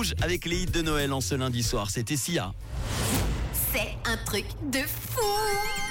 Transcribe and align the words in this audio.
Rouge 0.00 0.14
avec 0.22 0.46
les 0.46 0.62
hits 0.62 0.66
de 0.66 0.80
Noël 0.80 1.12
en 1.12 1.20
ce 1.20 1.34
lundi 1.34 1.62
soir. 1.62 1.90
C'était 1.90 2.16
Sia. 2.16 2.54
C'est 3.70 3.98
un 4.10 4.16
truc 4.24 4.46
de 4.72 4.78
fou 4.78 5.20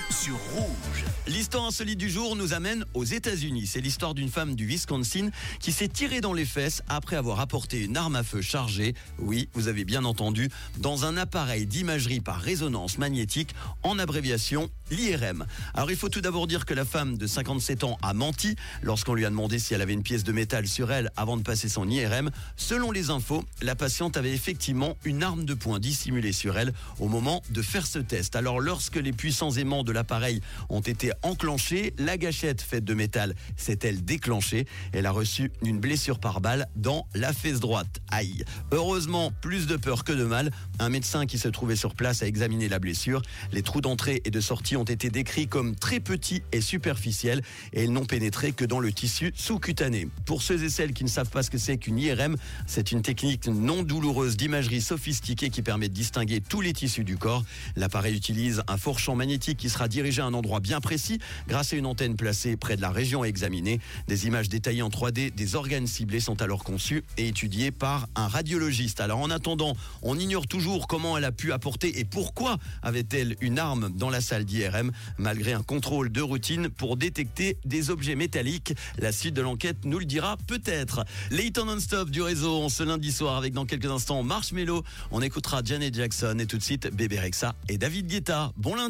sur 0.09 0.35
Rouge. 0.55 1.05
L'histoire 1.27 1.65
insolite 1.65 1.99
du 1.99 2.09
jour 2.09 2.35
nous 2.35 2.53
amène 2.53 2.85
aux 2.95 3.03
États-Unis. 3.03 3.67
C'est 3.67 3.81
l'histoire 3.81 4.15
d'une 4.15 4.29
femme 4.29 4.55
du 4.55 4.65
Wisconsin 4.65 5.29
qui 5.59 5.71
s'est 5.71 5.87
tirée 5.87 6.21
dans 6.21 6.33
les 6.33 6.45
fesses 6.45 6.81
après 6.89 7.17
avoir 7.17 7.39
apporté 7.39 7.83
une 7.83 7.97
arme 7.97 8.15
à 8.15 8.23
feu 8.23 8.41
chargée, 8.41 8.95
oui, 9.19 9.47
vous 9.53 9.67
avez 9.67 9.85
bien 9.85 10.05
entendu, 10.05 10.49
dans 10.79 11.05
un 11.05 11.15
appareil 11.15 11.67
d'imagerie 11.67 12.19
par 12.19 12.41
résonance 12.41 12.97
magnétique, 12.97 13.53
en 13.83 13.99
abréviation 13.99 14.71
l'IRM. 14.91 15.45
Alors 15.73 15.91
il 15.91 15.97
faut 15.97 16.09
tout 16.09 16.21
d'abord 16.21 16.47
dire 16.47 16.65
que 16.65 16.73
la 16.73 16.85
femme 16.85 17.17
de 17.17 17.27
57 17.27 17.83
ans 17.83 17.97
a 18.01 18.13
menti 18.13 18.55
lorsqu'on 18.83 19.13
lui 19.13 19.25
a 19.25 19.29
demandé 19.29 19.59
si 19.59 19.73
elle 19.73 19.81
avait 19.81 19.93
une 19.93 20.03
pièce 20.03 20.23
de 20.23 20.31
métal 20.31 20.67
sur 20.67 20.91
elle 20.91 21.11
avant 21.15 21.37
de 21.37 21.43
passer 21.43 21.69
son 21.69 21.89
IRM. 21.89 22.31
Selon 22.55 22.91
les 22.91 23.09
infos, 23.09 23.43
la 23.61 23.75
patiente 23.75 24.17
avait 24.17 24.33
effectivement 24.33 24.97
une 25.05 25.23
arme 25.23 25.45
de 25.45 25.53
poing 25.53 25.79
dissimulée 25.79 26.31
sur 26.31 26.57
elle 26.57 26.73
au 26.99 27.07
moment 27.07 27.41
de 27.49 27.61
faire 27.61 27.85
ce 27.85 27.99
test. 27.99 28.35
Alors 28.35 28.59
lorsque 28.59 28.95
les 28.95 29.13
puissants 29.13 29.51
aimants 29.51 29.83
de 29.83 29.91
l'appareil 29.91 30.41
ont 30.69 30.81
été 30.81 31.11
enclenchés, 31.23 31.93
la 31.97 32.17
gâchette 32.17 32.61
faite 32.61 32.83
de 32.83 32.93
métal 32.93 33.35
s'est-elle 33.57 34.03
déclenchée? 34.03 34.65
Elle 34.93 35.05
a 35.05 35.11
reçu 35.11 35.51
une 35.63 35.79
blessure 35.79 36.19
par 36.19 36.41
balle 36.41 36.67
dans 36.75 37.07
la 37.13 37.33
fesse 37.33 37.59
droite. 37.59 37.99
Aïe. 38.11 38.43
Heureusement, 38.71 39.31
plus 39.41 39.67
de 39.67 39.75
peur 39.75 40.03
que 40.03 40.11
de 40.11 40.23
mal. 40.23 40.51
Un 40.79 40.89
médecin 40.89 41.25
qui 41.25 41.37
se 41.37 41.47
trouvait 41.47 41.75
sur 41.75 41.93
place 41.95 42.23
a 42.23 42.27
examiné 42.27 42.69
la 42.69 42.79
blessure. 42.79 43.21
Les 43.51 43.61
trous 43.61 43.81
d'entrée 43.81 44.21
et 44.25 44.31
de 44.31 44.41
sortie 44.41 44.75
ont 44.77 44.83
été 44.83 45.09
décrits 45.09 45.47
comme 45.47 45.75
très 45.75 45.99
petits 45.99 46.41
et 46.51 46.61
superficiels 46.61 47.41
et 47.73 47.83
ils 47.83 47.93
n'ont 47.93 48.05
pénétré 48.05 48.51
que 48.51 48.65
dans 48.65 48.79
le 48.79 48.91
tissu 48.91 49.31
sous-cutané. 49.35 50.07
Pour 50.25 50.41
ceux 50.41 50.63
et 50.63 50.69
celles 50.69 50.93
qui 50.93 51.03
ne 51.03 51.09
savent 51.09 51.29
pas 51.29 51.43
ce 51.43 51.51
que 51.51 51.57
c'est 51.57 51.77
qu'une 51.77 51.99
IRM, 51.99 52.35
c'est 52.65 52.91
une 52.91 53.01
technique 53.01 53.47
non 53.47 53.83
douloureuse 53.83 54.37
d'imagerie 54.37 54.81
sophistiquée 54.81 55.49
qui 55.49 55.61
permet 55.61 55.89
de 55.89 55.93
distinguer 55.93 56.41
tous 56.41 56.61
les 56.61 56.73
tissus 56.73 57.03
du 57.03 57.17
corps. 57.17 57.43
L'appareil 57.75 58.15
utilise 58.15 58.63
un 58.67 58.77
fort 58.77 58.99
champ 58.99 59.15
magnétique 59.15 59.57
qui 59.57 59.69
sera 59.69 59.87
dirigé 59.87 60.21
à 60.21 60.25
un 60.25 60.33
endroit 60.33 60.59
bien 60.59 60.81
précis 60.81 61.19
grâce 61.47 61.73
à 61.73 61.75
une 61.75 61.85
antenne 61.85 62.15
placée 62.15 62.57
près 62.57 62.75
de 62.75 62.81
la 62.81 62.91
région 62.91 63.23
examinée. 63.23 63.79
Des 64.07 64.27
images 64.27 64.49
détaillées 64.49 64.81
en 64.81 64.89
3D 64.89 65.33
des 65.33 65.55
organes 65.55 65.87
ciblés 65.87 66.19
sont 66.19 66.41
alors 66.41 66.63
conçues 66.63 67.03
et 67.17 67.27
étudiées 67.27 67.71
par 67.71 67.98
un 68.15 68.27
radiologiste. 68.27 68.99
Alors 68.99 69.19
en 69.19 69.29
attendant, 69.29 69.75
on 70.01 70.17
ignore 70.17 70.47
toujours 70.47 70.87
comment 70.87 71.17
elle 71.17 71.25
a 71.25 71.31
pu 71.31 71.51
apporter 71.53 71.99
et 71.99 72.05
pourquoi 72.05 72.57
avait-elle 72.81 73.35
une 73.41 73.59
arme 73.59 73.89
dans 73.95 74.09
la 74.09 74.21
salle 74.21 74.45
d'IRM 74.45 74.91
malgré 75.17 75.53
un 75.53 75.63
contrôle 75.63 76.11
de 76.11 76.21
routine 76.21 76.69
pour 76.69 76.97
détecter 76.97 77.57
des 77.65 77.89
objets 77.89 78.15
métalliques. 78.15 78.73
La 78.97 79.11
suite 79.11 79.35
de 79.35 79.41
l'enquête 79.41 79.85
nous 79.85 79.99
le 79.99 80.05
dira 80.05 80.37
peut-être. 80.47 81.05
Les 81.29 81.51
non-stop 81.65 82.09
du 82.09 82.21
réseau 82.21 82.69
ce 82.69 82.83
lundi 82.83 83.11
soir 83.11 83.35
avec 83.35 83.53
dans 83.53 83.65
quelques 83.65 83.85
instants 83.85 84.23
Marshmello. 84.23 84.83
On 85.11 85.21
écoutera 85.21 85.61
Janet 85.63 85.93
Jackson 85.93 86.37
et 86.39 86.45
tout 86.45 86.57
de 86.57 86.63
suite 86.63 86.87
Bébé 86.93 87.19
Rexa 87.19 87.53
et 87.67 87.77
David 87.77 88.07
Guetta. 88.07 88.51
Bon 88.57 88.75
lundi 88.75 88.89